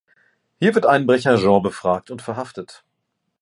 Hier 0.57 0.73
wird 0.73 0.87
Einbrecher 0.87 1.35
Jean 1.37 1.61
befragt 1.61 2.09
und 2.09 2.23
verhaftet. 2.23 2.83